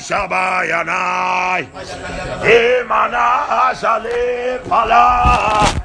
Shabayanai. 0.00 1.66
Emana 2.42 3.74
Shale 3.74 4.58
Pala. 4.68 5.78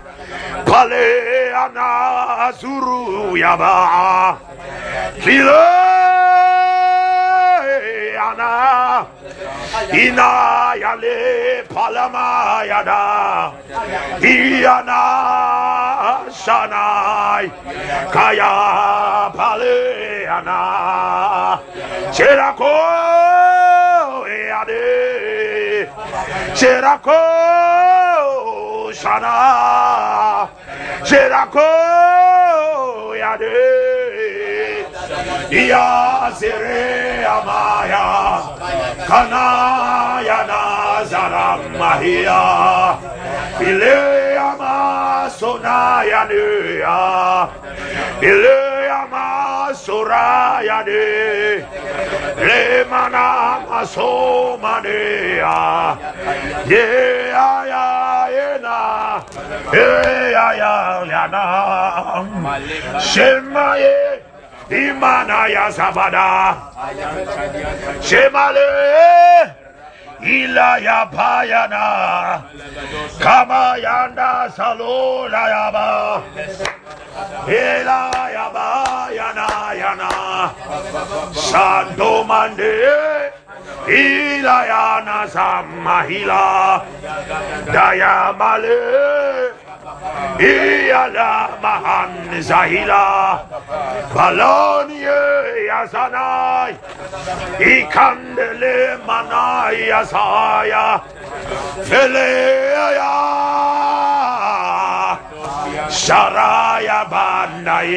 Ana 1.63 2.51
Zuru 2.59 3.35
Yaba. 3.37 4.37
Kile 5.21 5.63
Ana. 8.17 9.07
Ina 9.93 10.73
Yale 10.81 11.63
Palama 11.69 12.63
Yada 12.67 13.53
Iana 14.21 15.01
Shanai. 16.31 17.45
Kaya 18.11 19.31
Pale 19.35 20.27
Ana. 20.27 21.59
Cherako 22.11 23.52
Yade 24.53 25.89
Cherako 26.57 27.21
Shana 28.99 30.47
Cherako 31.07 31.69
Yade 33.21 33.55
Yazire 35.49 37.25
Amaya 37.35 38.05
Kana 39.09 39.45
Yana 40.29 40.61
Zaramahia 41.09 42.41
Ile 43.69 44.37
Ama 44.37 45.29
Sonaya 45.39 46.21
Ile 48.21 48.57
Ama 49.01 49.42
Soraya 49.75 50.83
De 50.85 51.65
Le 52.37 52.85
Mana 52.89 53.65
Yeah 56.67 57.33
Ya 57.67 58.27
Yena 58.29 58.79
Yeah 59.73 60.31
Ya 60.31 61.03
Yana 61.05 61.43
Shemaye 63.01 64.21
Imana 64.69 65.47
ya 65.49 65.69
Zabada 65.69 66.55
Shemale 68.01 68.69
Ila 70.23 70.77
ya 70.79 71.05
Payana. 71.11 72.39
Kama 73.19 73.75
Yanda 73.77 74.47
Salula 74.55 75.43
Yaba 75.51 76.23
Ila 77.47 78.01
Yaba 78.35 79.09
Yana 79.13 79.47
Yana 79.81 80.09
Sando 81.33 82.25
Mande 82.25 83.31
Ila 83.87 84.57
Yana 84.71 85.27
Samahila 85.29 86.81
Dayamale 87.65 89.53
Iyala 90.39 91.59
mahan 91.61 92.41
zahila 92.41 93.45
Balonie 94.13 95.67
yazanai 95.69 96.73
Ikandele 97.59 98.97
manai 99.05 99.87
yazaya 99.91 101.01
Feleya 101.85 103.13
Sharaya 105.93 107.05
bandai. 107.05 107.93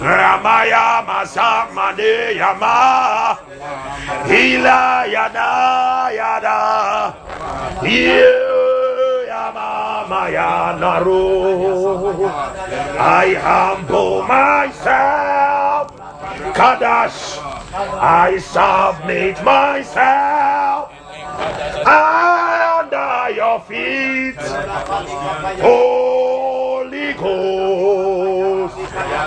Ramaya 0.00 1.00
masamade 1.08 2.36
yama. 2.36 3.38
Hila 4.28 5.08
yada 5.08 6.12
yada 6.12 6.60
Yeah, 7.82 8.60
Maya 10.08 10.76
Naru. 10.78 12.26
I 12.98 13.34
humble 13.40 14.22
myself, 14.24 15.96
Kadash. 16.52 17.40
I 17.72 18.36
submit 18.38 19.42
myself. 19.42 20.92
Under 21.86 22.39
your 23.50 23.60
feet, 23.60 24.36
Holy 25.60 27.12
Ghost. 27.14 28.76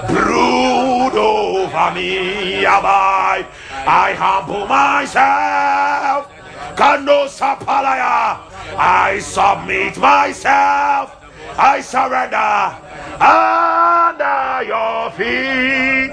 Brood 0.07 1.13
over 1.15 1.91
me, 1.93 2.63
Abai. 2.63 3.45
I 3.85 4.13
humble 4.17 4.65
myself. 4.67 6.31
Kando 6.77 7.27
Sapalaya. 7.27 8.39
I 8.77 9.19
submit 9.19 9.97
myself. 9.97 11.17
I 11.57 11.81
surrender 11.81 12.77
under 13.19 14.63
your 14.71 15.11
feet. 15.17 16.11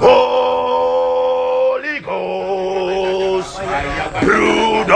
Holy 0.00 2.00
Ghost, 2.00 3.58
brood 4.22 4.90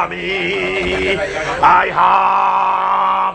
over 0.00 0.08
me. 0.14 1.16
I 1.16 1.88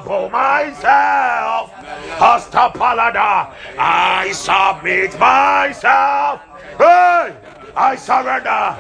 humble 0.02 0.30
myself. 0.30 1.72
Hasta 2.18 2.72
palada. 2.74 3.52
I 3.78 4.32
submit 4.32 5.20
myself. 5.20 6.42
Hey! 6.78 7.36
I 7.78 7.98
surrender 7.98 8.78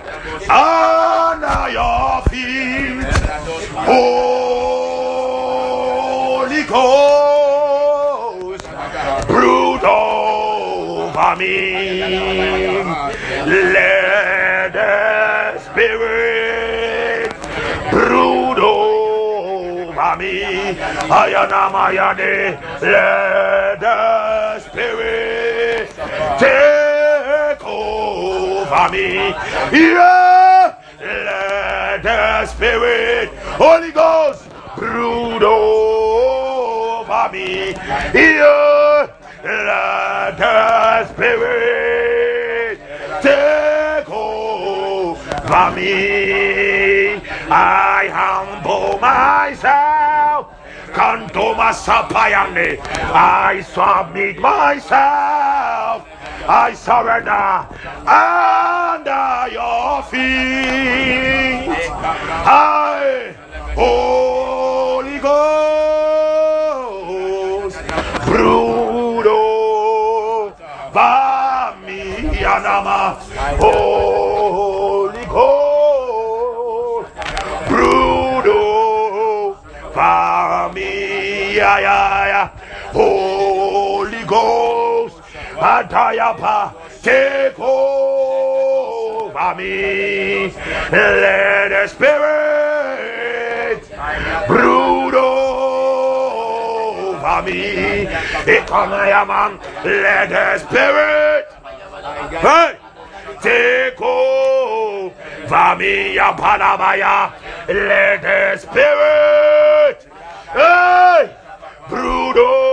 under 0.49 1.69
your 1.69 2.21
feet. 2.29 3.03
Holy 3.75 5.03
Ghost, 6.63 8.63
brood 9.27 9.83
over 9.83 11.35
me. 11.35 11.99
Let 13.45 14.73
the 14.73 15.59
Spirit 15.59 16.24
Ayanamayade, 21.09 22.59
let 22.81 23.79
the 23.79 24.59
Spirit 24.59 25.89
take 26.39 27.63
over 27.65 28.89
me. 28.91 29.33
Yeah, 29.71 30.75
let 30.99 32.03
the 32.03 32.45
Spirit, 32.47 33.29
Holy 33.57 33.91
Ghost, 33.91 34.49
brood 34.75 35.43
over 35.43 37.29
me. 37.31 37.73
Yeah, 38.13 39.07
let 39.43 40.37
the 40.37 41.05
Spirit 41.13 42.79
take 43.21 44.09
over 44.09 45.71
me. 45.75 47.21
I 47.47 48.09
humble 48.11 48.97
myself. 48.99 50.54
Canto 50.95 51.53
Masapayane. 51.55 52.79
I 53.13 53.61
submit 53.61 54.39
myself. 54.39 56.07
I 56.47 56.73
surrender 56.73 57.67
under 58.07 59.51
your 59.51 60.03
feet. 60.03 61.75
I, 62.47 63.35
Holy 63.75 65.19
Ghost, 65.19 65.54
Atayapa, 85.75 86.71
take 87.01 87.59
over 87.59 89.55
me. 89.55 90.53
Let 90.89 91.69
the 91.69 91.87
Spirit 91.87 93.83
brood 94.47 95.15
over 95.15 95.41
me. 97.43 98.05
Let 98.05 98.67
the 100.29 100.57
Spirit 100.59 101.45
hey, 102.39 102.77
take 103.41 104.01
over 104.01 105.77
me. 105.77 106.15
Let 106.15 106.37
the 108.21 108.57
Spirit 108.57 110.07
hey, 110.53 111.29
brood 111.89 112.37
over 112.37 112.64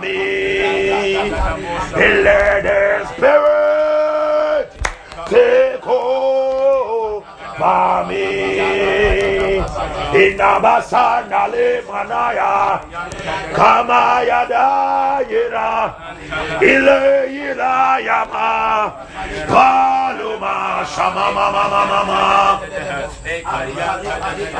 me. 0.00 1.30
Let 2.24 2.62
the 2.62 2.80
Spirit. 3.12 4.66
Take 5.28 5.86
over 5.86 7.24
me. 8.08 8.28
Inabasana 10.08 11.42
le 11.52 11.82
manaya 11.86 12.80
kamaya 13.54 14.40
da 14.48 15.20
yira 15.28 15.70
ile 16.62 17.00
yira 17.28 18.00
yama 18.00 18.92
paluma 19.46 20.56
shama 20.94 21.26
mama 21.36 21.64
mama 21.68 21.82
mama 21.92 22.22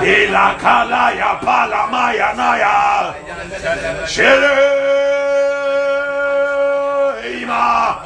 ila 0.04 0.46
kala 0.60 1.04
ya 1.16 1.32
palama 1.40 2.04
ya 2.12 2.30
naya 2.36 2.76
shire 4.06 5.07
Ima 7.48 8.04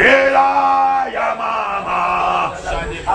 Ila 0.00 1.06
Yama 1.14 1.54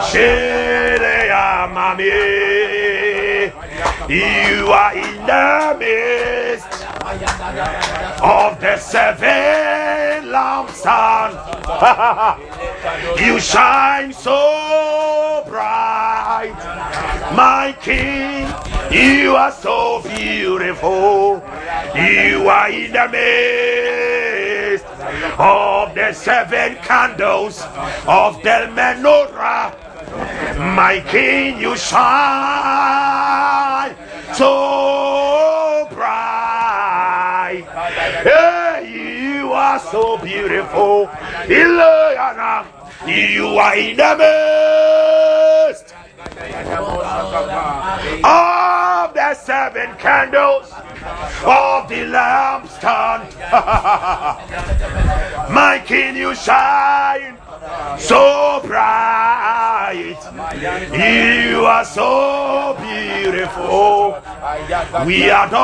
Shele 0.07 1.15
Yamami 1.27 2.71
you 4.09 4.67
are 4.67 4.93
in 4.93 5.25
the 5.25 5.75
midst 5.79 6.83
of 8.21 8.59
the 8.59 8.77
seven 8.77 10.25
lampstands. 10.29 11.39
you 13.21 13.39
shine 13.39 14.11
so 14.11 15.43
bright, 15.47 16.53
my 17.35 17.73
King. 17.81 18.47
You 18.91 19.35
are 19.35 19.51
so 19.51 20.01
beautiful. 20.03 21.41
You 21.95 22.49
are 22.49 22.69
in 22.69 22.91
the 22.91 23.07
midst 23.09 24.10
of 25.37 25.95
the 25.95 26.13
seven 26.13 26.75
candles 26.77 27.61
of 28.07 28.41
the 28.43 28.69
menorah. 28.75 29.73
My 30.57 30.99
King, 31.07 31.59
you 31.59 31.77
shine 31.77 32.01
so 34.33 35.87
bright. 35.91 37.65
Hey, 38.23 39.29
you 39.31 39.53
are 39.53 39.79
so 39.79 40.17
beautiful. 40.17 41.07
Ilayana, 41.47 42.65
you 43.07 43.57
are 43.57 43.75
in 43.75 43.97
the 43.97 44.15
midst 44.17 45.93
of 48.23 49.13
the 49.13 49.33
seven 49.33 49.95
candles 49.97 50.73
of 51.43 51.89
the 51.89 52.05
lampstand. 52.05 53.27
My 55.51 55.79
King, 55.85 56.15
you 56.15 56.33
shine 56.35 57.37
so 57.97 58.61
bright. 58.65 60.17
You 60.93 61.65
are 61.65 61.83
so 61.85 62.75
beautiful. 62.79 64.17
We 65.05 65.29
adore 65.29 65.61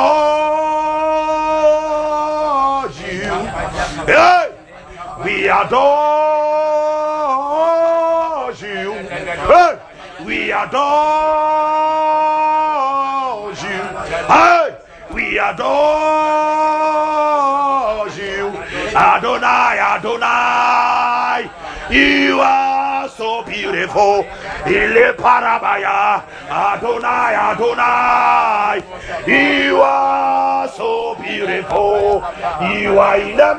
you. 2.89 3.31
Hey! 4.05 4.53
We 5.23 5.47
adore 5.47 5.77
you. 8.61 8.93
Hey! 8.93 9.79
We 10.25 10.51
adore 10.51 11.86
We 15.37 15.41
adore 15.41 15.59
you. 18.17 18.49
Adonai, 18.97 19.77
Adonai. 19.93 21.41
You 21.91 22.39
are 22.41 23.07
so 23.07 23.43
beautiful. 23.43 24.25
Ile 24.65 25.13
parabaya. 25.13 26.23
Adonai, 26.49 27.35
Adonai. 27.51 28.81
You 29.27 29.79
are 29.79 30.67
so 30.69 31.13
beautiful. 31.21 32.23
You 32.73 32.97
are 32.97 33.19
in 33.19 33.37
the 33.37 33.53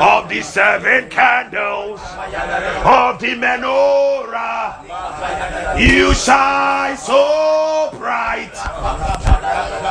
of 0.00 0.28
the 0.28 0.42
seven 0.42 1.08
candles 1.08 2.00
of 2.84 3.18
the 3.20 3.34
menorah. 3.36 4.80
You 5.78 6.14
shine 6.14 6.96
so 6.96 7.90
bright. 7.98 8.52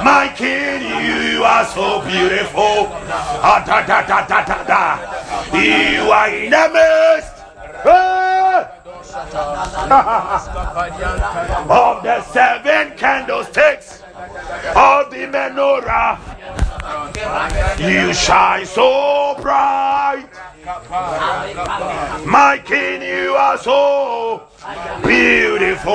My 0.04 0.34
king, 0.36 0.82
you 0.82 1.44
are 1.44 1.66
so 1.66 2.02
beautiful. 2.02 2.88
Ah, 3.42 3.64
da, 3.66 3.86
da, 3.86 4.02
da, 4.06 4.26
da, 4.28 4.44
da, 4.46 4.64
da. 4.64 5.00
You 5.58 6.12
are 6.12 6.30
in 6.30 6.50
the 6.50 6.70
midst. 6.74 7.36
of 11.70 12.04
the 12.04 12.22
seven 12.24 12.98
candlesticks 12.98 14.04
of 14.76 15.10
the 15.12 15.28
menorah. 15.32 16.29
You 17.80 18.14
shine 18.14 18.66
so 18.66 19.36
bright. 19.42 20.28
My 22.26 22.58
king, 22.64 23.02
you 23.02 23.36
are 23.36 23.58
so 23.58 24.48
beautiful. 25.04 25.94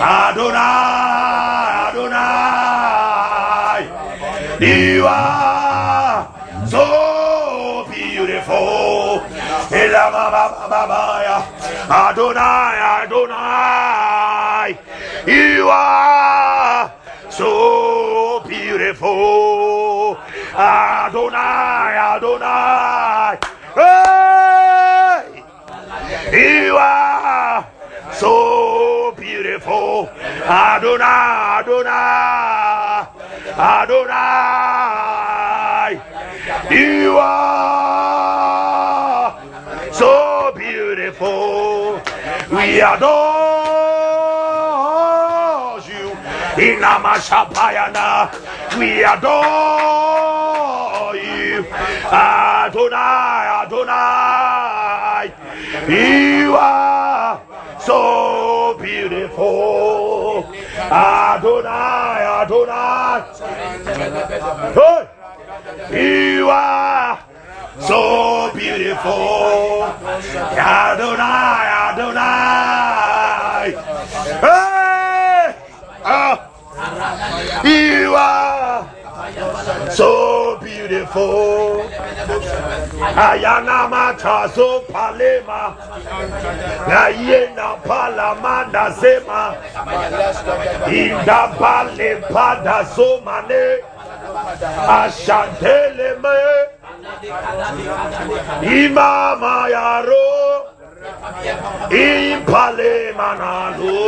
Adonai, 0.00 0.58
Adonai, 1.88 2.98
you 4.60 5.06
are 5.06 6.28
so 6.68 7.86
beautiful. 7.90 9.22
Adonai, 11.90 12.76
Adonai, 13.02 14.78
you 15.26 15.68
are 15.70 16.92
so 17.30 17.67
beautiful. 18.98 20.18
Adonai, 20.54 21.96
Adonai, 22.16 23.38
hey, 23.74 25.44
you 26.32 26.76
are 26.76 27.66
so 28.12 29.12
beautiful. 29.16 30.08
Adonai, 30.08 31.60
Adonai, 31.60 33.06
Adonai, 33.56 34.32
you 36.70 37.18
are 37.18 38.22
so 39.92 40.52
beautiful. 40.56 42.00
We 42.50 42.80
adore 42.80 43.38
you. 45.86 46.16
Inamashapayana, 46.58 48.30
we 48.78 49.02
adore 49.04 49.28
you. 51.16 51.66
Adonai, 52.12 53.64
Adonai, 53.66 55.32
you 55.88 56.54
are 56.54 57.42
so 57.80 58.76
beautiful. 58.80 60.44
Adonai, 60.78 62.22
Adonai, 62.42 63.24
you 65.90 66.48
are 66.50 67.18
so 67.80 68.50
beautiful. 68.54 69.84
Adonai, 70.54 71.66
Adonai, 71.90 73.70
hey, 74.40 75.54
ah, 76.04 76.47
you 77.64 78.14
are 78.14 78.86
so 79.90 80.58
beautiful. 80.62 81.82
Ayana 83.16 83.88
matazo 83.88 84.82
palema. 84.92 85.74
Ayena 86.86 87.76
palamanda 87.86 88.90
zema. 89.00 89.56
Inda 90.86 91.48
pale 91.58 92.16
pada 92.32 92.84
somane. 92.94 93.64
Ashantele 94.88 96.10
me. 96.22 96.38
Imama 98.62 99.68
yaro. 99.70 100.28
Impale 101.90 103.12
manalo. 103.14 103.98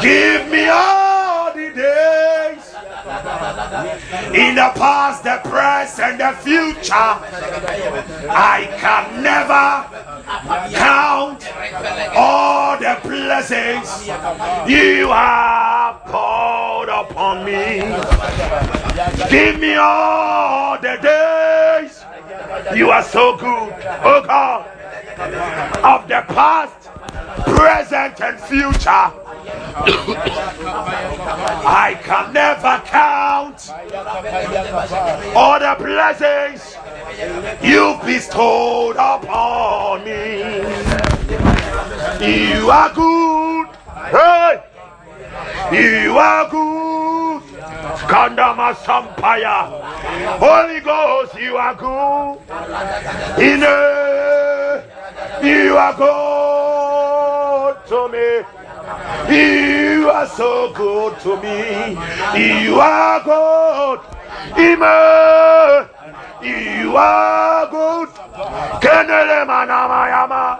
Give 0.00 0.48
me 0.50 0.64
the 0.66 1.13
days 1.74 2.74
in 4.34 4.54
the 4.54 4.70
past, 4.74 5.24
the 5.24 5.40
present, 5.48 6.18
the 6.18 6.32
future. 6.42 6.94
I 8.30 8.68
can 8.78 9.22
never 9.22 9.84
count 10.74 11.44
all 12.14 12.78
the 12.78 12.98
blessings 13.02 14.06
you 14.68 15.08
have 15.08 16.00
poured 16.06 16.88
upon 16.88 17.44
me. 17.44 17.80
Give 19.30 19.58
me 19.58 19.74
all 19.74 20.78
the 20.80 20.96
days 21.02 22.04
You 22.74 22.90
are 22.90 23.02
so 23.02 23.36
good, 23.36 23.72
oh 24.04 24.22
God, 24.26 24.66
of 25.84 26.08
the 26.08 26.22
past, 26.32 26.83
present, 27.54 28.20
and 28.20 28.40
future. 28.40 29.10
I 31.66 31.98
can 32.02 32.32
never 32.32 32.82
count 32.86 33.70
all 35.34 35.58
the 35.58 35.74
blessings 35.78 36.76
you've 37.62 38.02
bestowed 38.02 38.96
upon 38.96 40.04
me. 40.04 40.38
You 42.20 42.70
are 42.70 42.92
good. 42.92 43.66
Hey! 44.10 44.62
You 45.72 46.18
are 46.18 46.48
good. 46.50 47.42
Kandama 48.10 48.74
Sampaya. 48.74 49.80
Holy 50.38 50.80
Ghost, 50.80 51.34
you 51.38 51.56
are 51.56 51.74
good. 51.74 52.38
In 53.40 53.60
you 55.42 55.76
are 55.76 55.94
good 55.94 56.63
to 57.88 58.08
me. 58.08 58.42
You 59.34 60.10
are 60.10 60.26
so 60.26 60.72
good 60.72 61.18
to 61.20 61.36
me. 61.42 61.96
You 62.38 62.80
are 62.80 63.20
good. 63.22 64.00
Ima. 64.56 65.88
You 66.42 66.96
are 66.96 67.66
good. 67.70 68.08
Kenele 68.80 69.44
manamayama. 69.46 70.58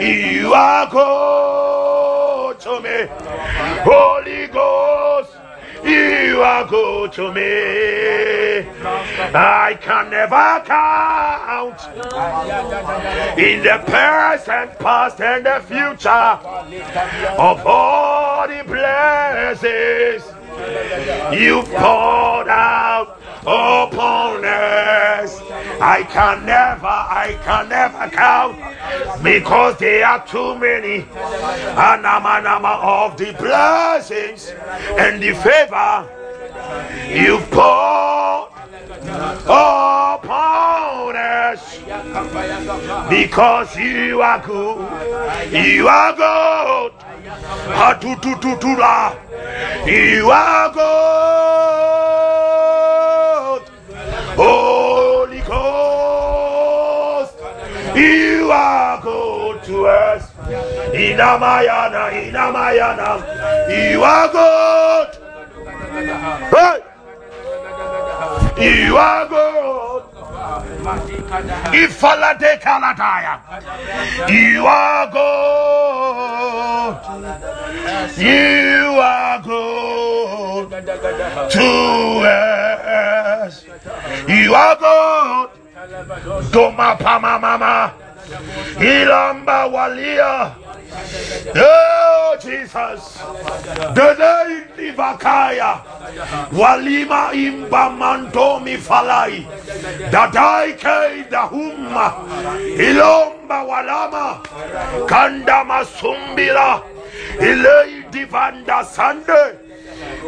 You 0.00 0.54
are 0.54 0.86
good 0.90 2.60
to 2.60 2.80
me. 2.80 3.06
Holy 3.84 4.46
Ghost. 4.48 4.85
You 6.36 6.42
are 6.42 6.66
good 6.66 7.12
to 7.14 7.32
me. 7.32 8.68
I 9.34 9.78
can 9.80 10.10
never 10.10 10.62
count 10.66 11.80
in 13.38 13.62
the 13.62 13.82
present, 13.86 14.78
past, 14.78 15.18
and 15.22 15.46
the 15.46 15.62
future 15.66 16.10
of 17.38 17.66
all 17.66 18.46
the 18.46 18.62
blessings 18.66 20.24
you 21.40 21.62
poured 21.62 22.48
out 22.48 23.18
upon 23.40 24.44
us. 24.44 25.40
I 25.80 26.02
can 26.02 26.44
never, 26.44 26.86
I 26.86 27.38
can 27.44 27.70
never 27.70 28.10
count 28.10 28.58
because 29.24 29.78
there 29.78 30.06
are 30.06 30.26
too 30.26 30.58
many 30.58 31.00
anamanama 31.00 32.78
of 32.82 33.16
the 33.16 33.32
blessings 33.32 34.52
and 34.98 35.22
the 35.22 35.32
favor 35.32 36.15
you 37.08 37.38
poured 37.50 38.50
upon 39.46 41.16
us 41.16 41.78
because 43.08 43.76
you 43.76 44.20
are 44.22 44.38
good. 44.40 44.78
You 45.52 45.88
are 45.88 46.12
good. 46.12 46.92
You 49.86 50.30
are 50.30 50.72
good. 50.72 52.06
Holy 54.36 55.40
Ghost, 55.40 57.34
you 57.96 58.50
are 58.52 59.00
good 59.02 59.62
to 59.64 59.86
us. 59.86 60.30
Inamayana, 60.92 62.10
Inamayana, 62.12 63.22
you 63.92 64.02
are 64.02 64.28
good. 64.28 64.85
Hey! 65.96 66.82
You 68.58 68.96
are 68.98 69.26
good. 69.28 70.02
Ifalade 71.72 72.60
kaladaya. 72.60 73.40
You 74.28 74.66
are 74.66 75.06
good. 75.08 76.96
You 78.20 79.00
are 79.00 79.40
good 79.40 80.70
to 81.56 81.68
us. 82.28 83.64
You 84.28 84.54
are 84.54 84.76
good. 84.76 85.48
Doma 86.52 86.98
pama 86.98 87.38
mama. 87.38 87.92
Ilamba 88.78 89.64
walia. 89.72 90.65
Oh 91.56 92.36
Jesus. 92.40 93.18
Dede 93.94 94.64
Livakaya. 94.76 95.80
Walima 96.52 97.32
imba 97.32 97.90
mandomi 97.90 98.76
falai. 98.76 99.46
Dadai 100.10 100.76
ke 100.76 101.28
dahumma. 101.30 102.14
Ilomba 102.76 103.64
walama. 103.64 104.40
Kanda 105.08 105.64
masumbila. 105.64 106.82
Ilei 107.40 108.04
divanda 108.10 108.84
sande. 108.84 109.56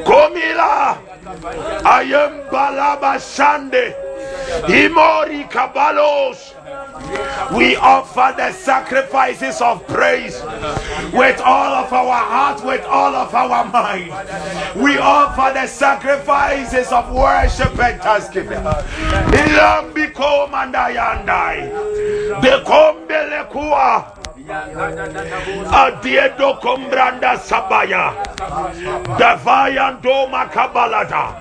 Komila. 0.04 0.98
Ayembalaba 1.84 3.20
sande. 3.20 3.94
Imori 4.68 5.44
kabalos. 5.50 6.54
We 7.56 7.76
offer 7.76 8.34
the 8.36 8.52
sacrifices 8.52 9.60
of 9.60 9.86
praise 9.86 10.42
with 11.12 11.40
all 11.40 11.72
of 11.74 11.92
our 11.92 12.20
heart, 12.24 12.64
with 12.64 12.84
all 12.84 13.14
of 13.14 13.34
our 13.34 13.64
mind. 13.64 14.12
We 14.76 14.98
offer 14.98 15.54
the 15.54 15.66
sacrifices 15.66 16.92
of 16.92 17.12
worship 17.12 17.78
and 17.78 18.00
thanksgiving. 18.02 18.58
Ilambi. 18.58 19.98
Adiedo 24.48 26.56
kombranda 26.60 27.36
sabaya. 27.36 28.16
Davayando 29.20 30.24
makabalada. 30.32 31.36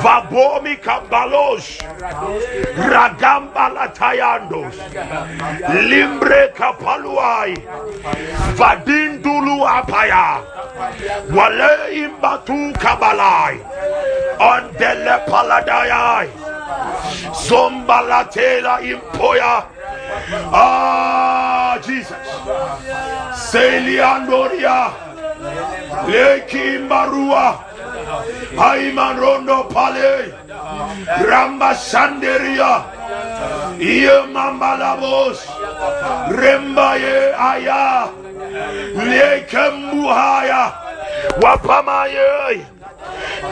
Vabomi 0.00 0.80
kabalos. 0.80 1.84
Ragamba 2.80 3.68
latayandos. 3.76 4.72
Limbre 5.84 6.48
kapaluai. 6.56 7.52
Vadindulu 8.56 9.60
apaya. 9.68 10.40
Wale 11.28 11.92
imbatu 11.92 12.72
kabalai. 12.80 13.60
Ondele 14.40 15.16
paladayai. 15.28 16.28
Zombalatela 17.36 18.80
impoya. 18.80 19.68
Ah, 20.52 21.53
Jesus. 21.80 22.16
Seliandoria. 23.34 24.92
Leki 26.06 26.78
Marua. 26.88 27.64
Aiman 28.58 29.16
Rondo 29.18 29.64
Pale. 29.64 30.34
Ramba 31.28 31.74
Sanderia. 31.74 32.84
Iye 33.78 34.26
Mambalabos. 34.32 35.38
Rembaye 36.30 37.34
Aya. 37.36 38.08
Lekembuhaya. 38.94 40.72
Wapamaye. 41.42 42.64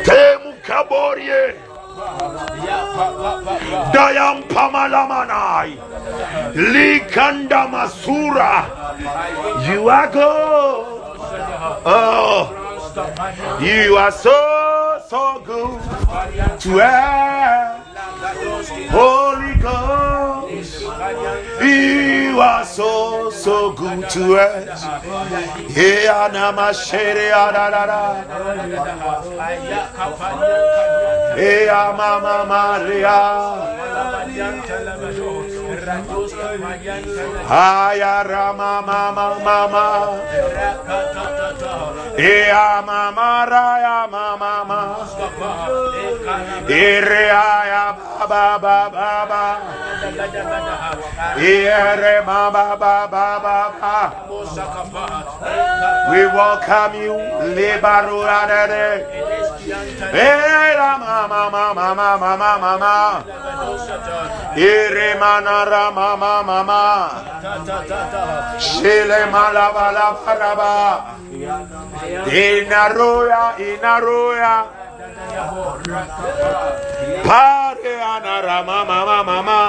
Temu 0.04 0.54
Kaborie. 0.62 1.71
Dayam 3.92 4.42
Pamalamanai. 4.48 5.76
Likanda 6.54 7.66
Masura. 7.68 8.54
You 9.66 9.88
are 9.88 10.08
good. 10.10 10.86
Oh. 11.84 12.58
You 13.62 13.96
are 13.96 14.12
so, 14.12 15.00
so 15.08 15.40
good 15.44 15.80
to 16.60 16.80
us. 16.80 17.82
Holy 18.90 19.54
Ghost, 19.60 20.82
you 22.32 22.40
are 22.40 22.64
so, 22.64 23.28
so 23.30 23.72
good 23.72 24.08
to 24.08 24.36
us. 24.36 24.84
Yeah, 31.36 31.94
mama 31.96 32.44
Maria. 32.48 33.18
Haya 37.48 38.22
Rama 38.22 38.82
Mama 38.86 39.34
Mama 39.42 39.86
Ea 42.14 42.82
Mama 42.86 43.46
Raya 43.50 44.06
Mama 44.06 44.62
Mama 44.62 45.10
Ere 46.70 47.30
Aya 47.34 47.98
Baba 47.98 48.58
Baba 48.62 49.26
Baba 49.26 49.58
Ere 51.42 52.22
Baba 52.22 52.76
Baba 52.78 53.40
Baba 53.42 54.14
We 56.12 56.22
welcome 56.30 56.94
you 57.02 57.18
Lebaru 57.58 58.22
Adere 58.22 59.02
Ere 60.14 60.78
Mama 60.78 61.50
Mama 61.50 61.74
Mama 61.74 62.58
Mama 62.62 63.24
Ere 64.54 65.18
mana. 65.18 65.71
Rabra 65.72 65.90
Mama 65.94 66.42
Mama 66.44 66.84
Shele 68.60 69.24
Malabala 69.32 70.12
Paraba 70.20 71.16
Inaroya 72.28 73.56
Inaroya 73.56 74.66
Pare 77.24 77.94
Anara 78.12 78.58
Mama 78.66 78.98
Mama 79.06 79.24
Mama 79.24 79.60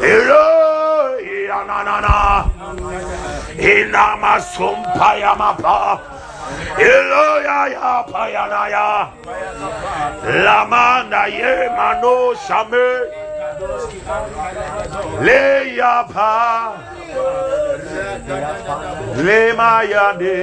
Eloi 0.00 1.48
Ananana 1.50 2.46
Inama 3.58 4.38
Sumpaya 4.38 5.34
Mapa. 5.36 6.00
Eloya 6.78 7.58
ya. 7.72 8.04
Payanaya. 8.10 9.10
Lamanda 10.44 11.26
ye 11.26 11.68
mano 11.74 12.34
shame. 12.34 13.23
Le 15.26 15.76
ya 15.76 16.06
pa. 16.12 16.74
Le 19.26 19.40
mayande. 19.58 20.38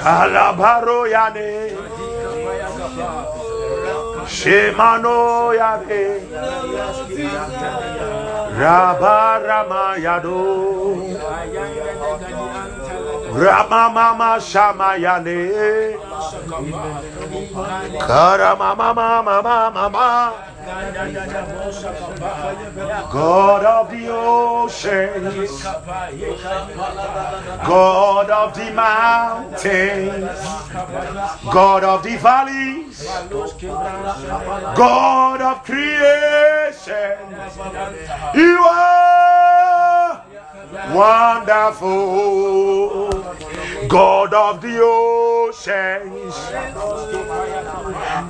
Kalabaro 0.00 1.00
yane. 1.14 1.52
Shemano 4.26 5.52
yane. 5.60 6.04
Rabarama 8.60 9.84
yado. 10.04 10.40
God 23.12 23.64
of 23.64 23.90
the 23.90 24.08
oceans, 24.08 25.62
God 27.66 28.30
of 28.30 28.54
the 28.54 28.70
mountains, 28.72 30.40
God 31.52 31.84
of 31.84 32.02
the 32.02 32.16
valleys, 32.16 33.06
God 34.76 35.42
of 35.42 35.62
creation, 35.64 37.18
you 38.34 38.64
are 38.64 40.22
wonderful. 40.94 42.99
God 43.90 44.32
of 44.32 44.62
the 44.62 44.78
oceans, 44.80 46.34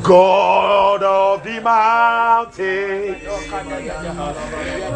God 0.03 1.03
of 1.03 1.45
the 1.45 1.61
mountains, 1.61 3.23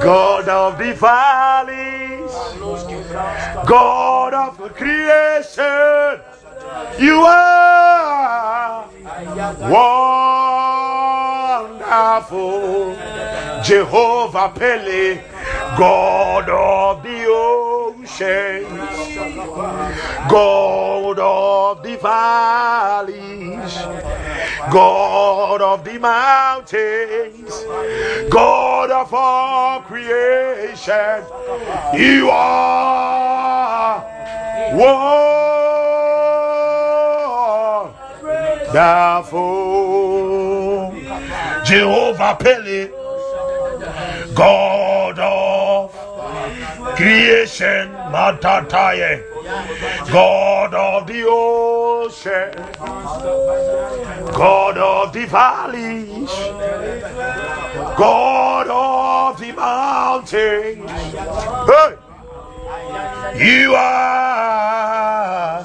God 0.03 0.49
of 0.49 0.79
the 0.79 0.95
valleys, 0.95 2.33
God 3.67 4.33
of 4.33 4.57
creation, 4.75 6.21
you 6.99 7.21
are 7.27 8.89
wonderful. 11.91 12.97
Jehovah 13.63 14.53
Pele, 14.55 15.21
God 15.77 16.49
of 16.49 17.03
the 17.03 17.25
oceans, 17.27 17.64
God 20.29 21.19
of 21.19 21.83
the 21.83 21.97
valleys, 21.97 23.75
God 24.71 25.61
of 25.61 25.85
the 25.85 25.99
mountains, 25.99 27.65
God 28.31 28.93
of 28.93 29.13
all 29.13 29.81
creation, 29.81 31.25
you 31.95 32.31
are 32.31 34.05
wonderful. 38.65 40.95
Jehovah 41.65 42.37
Pele, 42.39 42.91
God 44.35 45.04
creation, 46.97 47.91
Matataye, 48.13 49.23
God 50.11 50.75
of 50.75 51.07
the 51.07 51.25
ocean, 51.27 52.53
God 54.33 54.79
of 54.79 55.13
the 55.13 55.27
valleys, 55.27 56.31
God 57.97 58.69
of 58.69 59.39
the 59.41 59.53
mountains. 59.53 60.91
Hey! 60.91 61.97
You 63.37 63.75
are 63.75 65.65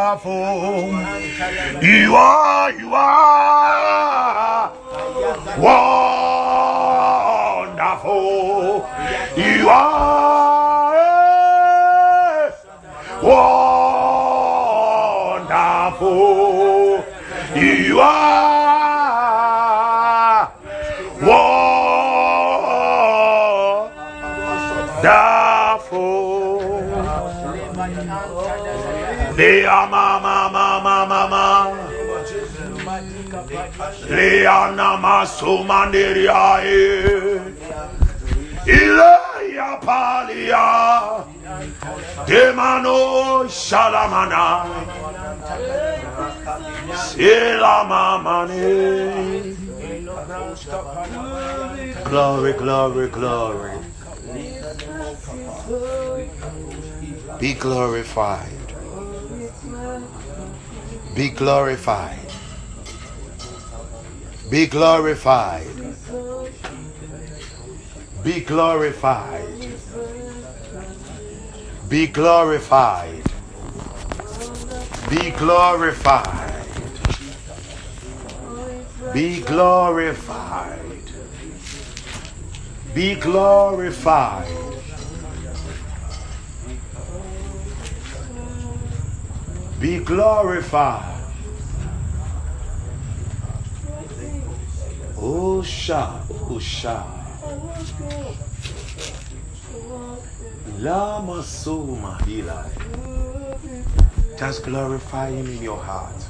wonderful. 0.00 0.30
You 1.82 2.14
are, 2.14 2.72
you 2.72 2.94
are 2.94 4.72
wonderful. 5.58 5.99
Mama, 29.40 30.50
mama, 30.52 31.06
mama. 31.08 31.72
Demano 42.26 43.48
shalamana. 43.48 44.44
Silamamane. 47.08 48.60
Glory, 52.04 52.52
glory, 52.52 53.08
glory. 53.08 53.72
Be 57.38 57.54
glorified. 57.54 58.59
Be 61.14 61.28
glorified. 61.30 62.18
Be 64.48 64.66
glorified. 64.66 65.66
Be 68.22 68.40
glorified. 68.40 69.68
Be 71.88 72.06
glorified. 72.06 73.22
Be 75.08 75.30
glorified. 75.30 76.66
Be 79.12 79.40
glorified. 79.40 80.78
Be 82.94 83.14
glorified. 83.16 84.69
Be 89.80 89.98
glorified. 89.98 91.16
Osha, 95.16 96.20
Osha. 96.28 97.02
Lama 100.80 101.42
Suma 101.42 102.18
Hila. 102.20 102.68
Just 104.38 104.64
glorify 104.64 105.30
him 105.30 105.46
in 105.46 105.62
your 105.62 105.78
heart. 105.78 106.26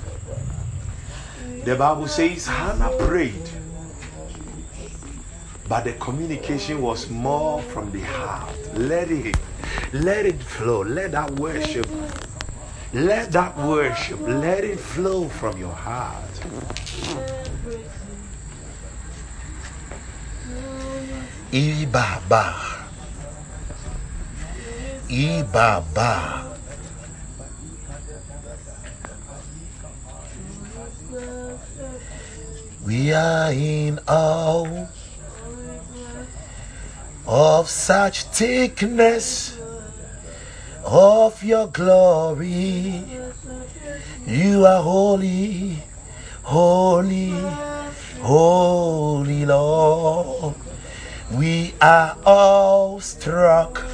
The 1.64 1.74
Bible 1.74 2.06
says 2.06 2.46
Hannah 2.46 2.96
prayed, 2.98 3.50
but 5.68 5.82
the 5.84 5.94
communication 5.94 6.80
was 6.80 7.10
more 7.10 7.60
from 7.62 7.90
the 7.90 8.00
heart. 8.00 8.56
Let 8.74 9.10
it, 9.10 9.36
let 9.92 10.24
it 10.24 10.40
flow. 10.40 10.82
Let 10.82 11.12
that 11.12 11.32
worship 11.32 11.88
Let 12.92 13.30
that 13.32 13.56
worship, 13.56 14.18
let 14.20 14.64
it 14.64 14.80
flow 14.80 15.28
from 15.28 15.56
your 15.58 15.72
heart. 15.72 16.24
Ibaba. 21.52 22.54
Ibaba. 25.08 26.46
We 32.84 33.12
are 33.12 33.52
in 33.52 34.00
awe 34.08 34.88
of 37.26 37.68
such 37.68 38.24
thickness 38.24 39.59
of 40.90 41.42
your 41.44 41.68
glory. 41.68 43.04
You 44.26 44.66
are 44.66 44.82
holy, 44.82 45.78
holy, 46.42 47.30
holy 48.20 49.46
Lord. 49.46 50.56
We 51.30 51.74
are 51.80 52.18
all 52.26 52.98
struck 52.98 53.84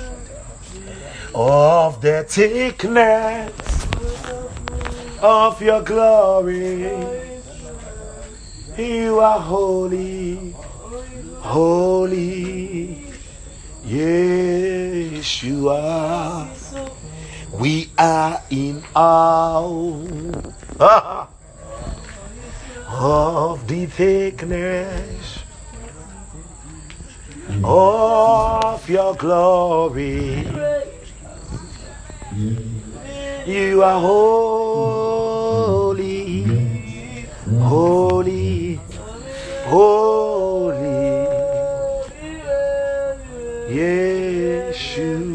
of 1.35 2.01
the 2.01 2.25
thickness 2.27 3.87
of 5.21 5.61
your 5.61 5.83
glory. 5.83 6.91
You 8.79 9.21
are 9.21 9.41
holy, 9.41 10.57
holy, 11.41 13.13
Yeshua. 13.85 15.27
We 17.59 17.91
are 17.97 18.43
in 18.51 18.85
awe 18.95 20.05
of 22.89 23.67
the 23.67 23.87
thickness 23.87 25.39
of 27.65 28.89
your 28.91 29.15
glory. 29.15 30.47
You 33.47 33.83
are 33.83 34.01
holy, 34.01 35.23
holy, 37.49 38.81
holy, 39.65 40.77
Yeshua. 43.71 45.27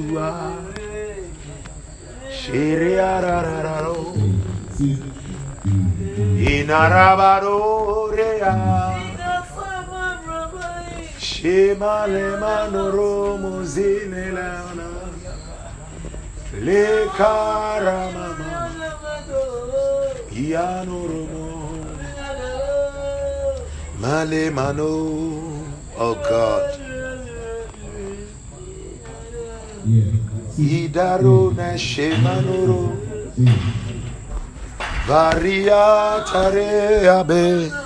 Shiriarararo. 2.51 3.95
Inarabarorea. 6.51 8.53
Shemale 11.27 12.27
manoro 12.41 13.13
muzine 13.41 14.25
lana. 14.35 14.89
Le 16.65 16.85
karamama. 17.17 18.51
Ianoromo. 20.43 21.47
Male 24.01 24.43
mano. 24.51 24.91
Oh 25.97 26.15
God. 26.15 26.80
Idaro 30.61 31.49
hmm. 31.49 31.57
na 31.57 31.77
shemanoro. 31.77 32.93
Hmm. 33.35 33.71
Varia 35.07 36.23
tare 36.31 37.07
abe. 37.09 37.80